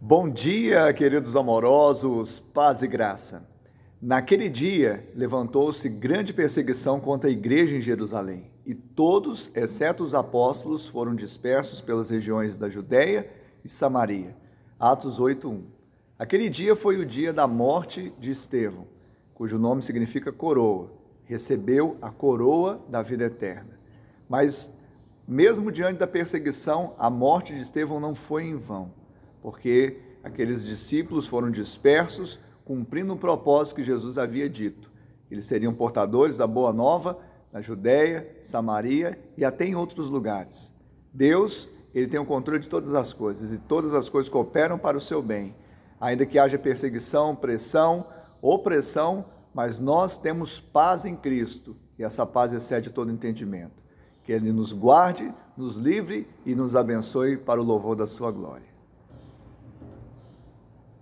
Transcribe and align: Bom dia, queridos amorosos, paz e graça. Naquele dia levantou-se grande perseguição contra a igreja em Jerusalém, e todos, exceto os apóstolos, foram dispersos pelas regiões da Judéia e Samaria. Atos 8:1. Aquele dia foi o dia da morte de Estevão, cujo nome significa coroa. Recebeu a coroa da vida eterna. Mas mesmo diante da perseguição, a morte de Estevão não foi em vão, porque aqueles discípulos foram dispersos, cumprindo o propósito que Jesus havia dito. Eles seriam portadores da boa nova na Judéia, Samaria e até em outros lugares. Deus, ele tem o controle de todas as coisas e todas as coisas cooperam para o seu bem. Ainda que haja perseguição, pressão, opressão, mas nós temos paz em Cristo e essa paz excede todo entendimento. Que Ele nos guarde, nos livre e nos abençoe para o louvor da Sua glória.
Bom 0.00 0.28
dia, 0.28 0.92
queridos 0.92 1.34
amorosos, 1.34 2.38
paz 2.38 2.82
e 2.82 2.86
graça. 2.86 3.48
Naquele 4.00 4.50
dia 4.50 5.08
levantou-se 5.14 5.88
grande 5.88 6.32
perseguição 6.32 7.00
contra 7.00 7.30
a 7.30 7.32
igreja 7.32 7.74
em 7.74 7.80
Jerusalém, 7.80 8.50
e 8.66 8.74
todos, 8.74 9.50
exceto 9.54 10.04
os 10.04 10.14
apóstolos, 10.14 10.86
foram 10.86 11.14
dispersos 11.14 11.80
pelas 11.80 12.10
regiões 12.10 12.58
da 12.58 12.68
Judéia 12.68 13.30
e 13.64 13.68
Samaria. 13.68 14.36
Atos 14.78 15.18
8:1. 15.18 15.62
Aquele 16.18 16.50
dia 16.50 16.76
foi 16.76 16.98
o 16.98 17.06
dia 17.06 17.32
da 17.32 17.46
morte 17.46 18.12
de 18.20 18.30
Estevão, 18.30 18.86
cujo 19.32 19.58
nome 19.58 19.82
significa 19.82 20.30
coroa. 20.30 20.92
Recebeu 21.24 21.96
a 22.02 22.10
coroa 22.10 22.84
da 22.88 23.00
vida 23.00 23.24
eterna. 23.24 23.78
Mas 24.28 24.78
mesmo 25.26 25.72
diante 25.72 25.98
da 25.98 26.06
perseguição, 26.06 26.94
a 26.98 27.08
morte 27.08 27.54
de 27.54 27.60
Estevão 27.60 27.98
não 27.98 28.14
foi 28.14 28.44
em 28.44 28.56
vão, 28.56 28.92
porque 29.44 29.98
aqueles 30.22 30.64
discípulos 30.64 31.26
foram 31.26 31.50
dispersos, 31.50 32.40
cumprindo 32.64 33.12
o 33.12 33.18
propósito 33.18 33.76
que 33.76 33.84
Jesus 33.84 34.16
havia 34.16 34.48
dito. 34.48 34.90
Eles 35.30 35.44
seriam 35.44 35.74
portadores 35.74 36.38
da 36.38 36.46
boa 36.46 36.72
nova 36.72 37.18
na 37.52 37.60
Judéia, 37.60 38.26
Samaria 38.42 39.18
e 39.36 39.44
até 39.44 39.66
em 39.66 39.74
outros 39.74 40.08
lugares. 40.08 40.74
Deus, 41.12 41.68
ele 41.94 42.06
tem 42.06 42.18
o 42.18 42.24
controle 42.24 42.58
de 42.58 42.70
todas 42.70 42.94
as 42.94 43.12
coisas 43.12 43.52
e 43.52 43.58
todas 43.58 43.92
as 43.92 44.08
coisas 44.08 44.30
cooperam 44.30 44.78
para 44.78 44.96
o 44.96 45.00
seu 45.00 45.20
bem. 45.20 45.54
Ainda 46.00 46.24
que 46.24 46.38
haja 46.38 46.58
perseguição, 46.58 47.36
pressão, 47.36 48.06
opressão, 48.40 49.26
mas 49.52 49.78
nós 49.78 50.16
temos 50.16 50.58
paz 50.58 51.04
em 51.04 51.14
Cristo 51.14 51.76
e 51.98 52.02
essa 52.02 52.24
paz 52.24 52.54
excede 52.54 52.88
todo 52.88 53.12
entendimento. 53.12 53.84
Que 54.22 54.32
Ele 54.32 54.50
nos 54.50 54.72
guarde, 54.72 55.30
nos 55.54 55.76
livre 55.76 56.26
e 56.46 56.54
nos 56.54 56.74
abençoe 56.74 57.36
para 57.36 57.60
o 57.60 57.64
louvor 57.64 57.94
da 57.94 58.06
Sua 58.06 58.32
glória. 58.32 58.73